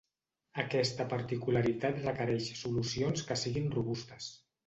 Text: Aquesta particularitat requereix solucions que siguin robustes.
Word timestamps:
Aquesta 0.61 1.05
particularitat 1.11 2.01
requereix 2.07 2.49
solucions 2.63 3.25
que 3.31 3.39
siguin 3.43 3.71
robustes. 3.79 4.35